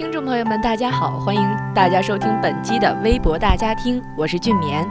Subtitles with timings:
[0.00, 1.42] 听众朋友们，大家好，欢迎
[1.74, 4.82] 大家收听本期的微博大家庭，我是俊棉。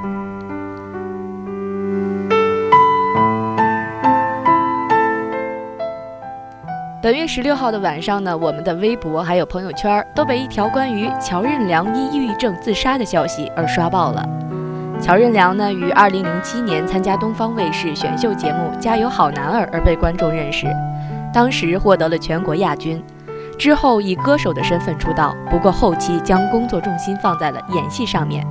[7.01, 14.23] 本月十六号的晚上呢，我们的微博还有朋友圈都被一条关于乔任梁因抑郁症自杀的消息而刷爆了。
[15.01, 20.67] 乔任梁呢，于二零零七年参加东方卫视选秀节目《加油好男儿》而被观众认识，
[21.33, 23.03] 当时获得了全国亚军。
[23.59, 28.47] 之后以歌手的身份出道，不过后期将工作重心放在了演戏上面，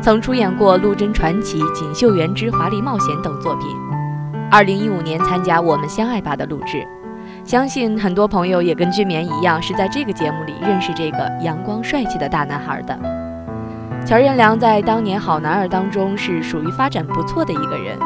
[0.00, 3.68] 曾出演过《陆贞传奇》《锦绣缘之华丽冒险》等作品。
[4.50, 6.84] 二零一五年参加《我们相爱吧》的录制。
[7.44, 12.98] 相信很多朋友也跟君棉一样，是在这个节目里认识这个阳光帅气的大男孩的。
[14.04, 17.96] 乔任梁在当年好男儿当中是属于发展不错的一个人，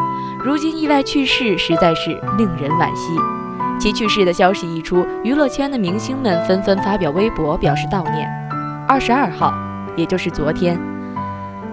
[0.45, 3.19] 如今意外去世，实在是令人惋惜。
[3.79, 8.29] 其去世的消息一出，娱乐圈的明星们纷纷发表微博表示悼念。
[8.89, 9.53] 二十二号，
[9.97, 10.79] 也就是昨天，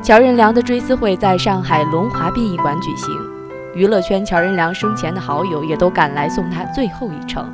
[0.02, 3.10] 乔任梁的追思会在上海龙华殡仪馆举行。
[3.74, 7.52] 娱乐圈乔任梁生前的好友也都赶来送他最后一程。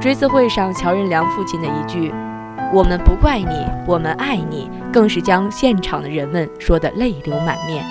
[0.00, 2.12] 追思会上，乔任梁父亲的一句
[2.72, 7.84] “我们不怪你，我们爱你”，更是将现场的人们说得泪流满面。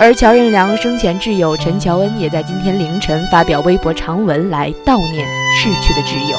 [0.00, 6.38] 而乔任梁生前挚友陈乔恩也在今天凌晨发表微博长文来悼念逝去的挚友。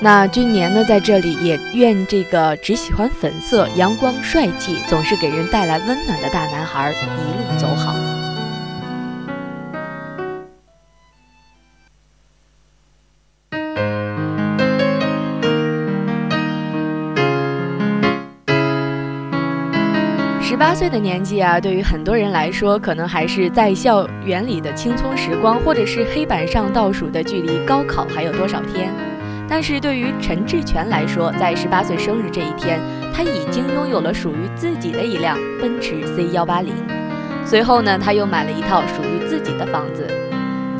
[0.00, 7.94] 那君年呢，在这里也愿这个只喜欢粉色、阳光、帅气，总是给人带来温暖的大男孩一路走好。
[20.54, 28.88] 十八岁的年纪啊，对于很多人来说，可能还是在校园里的青葱时光，或者是黑板上倒数的距离高考还有多少天。
[29.48, 32.78] 但是对于陈志全来说，在十八岁生日这一天，
[33.12, 36.72] 他已经拥有了属于自己的一辆奔驰 C 幺八零。
[37.44, 40.06] 随后呢，他又买了一套属于自己的房子。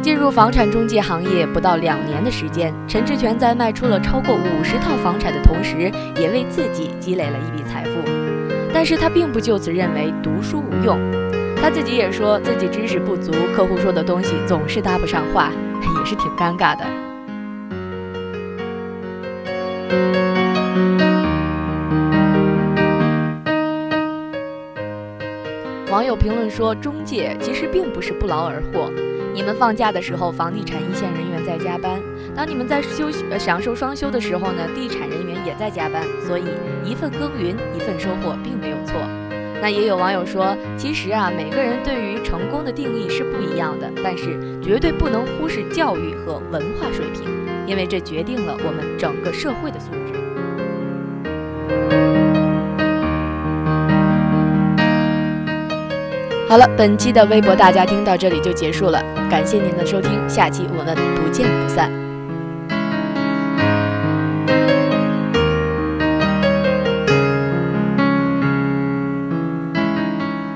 [0.00, 8.34] 进入房产中介行业不到两年的时间，陈志全在卖出了超过五十套房产的同时，也为自己积累了一笔财富。
[8.84, 11.00] 但是他并不就此认为读书无用，
[11.56, 15.50] 他自己也说自己知识不足，客户说的东西总是搭不上话，
[15.99, 16.84] 也是挺尴尬的。
[25.91, 28.93] 网友评论说：“中介其实并不是不劳而获。
[29.34, 31.99] 你们放假的时候，房地产一线人员在加班；
[32.37, 36.05] 当你们在休息、呃享受双休的时候呢，地产人员也在加班。
[36.25, 36.45] 所以，
[36.84, 38.95] 一份耕耘，一份收获，并没有错。”
[39.61, 47.25] 那也有网友说：“其实啊，每个人对于成功的定义是不一样的，但是绝对不能忽视教育和文化水平，
[47.66, 49.99] 因为这决定了我们整个社会的素质。”
[56.47, 62.03] 好了，本期的微博大家听到这里就结束了，感谢您的收听，下期我们不见不散。